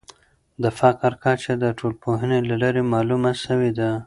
د 0.63 0.65
فقر 0.79 1.11
کچه 1.23 1.53
د 1.63 1.65
ټولنپوهني 1.77 2.39
له 2.49 2.55
لارې 2.61 2.81
معلومه 2.93 3.31
سوې 3.45 3.71
ده. 3.79 3.89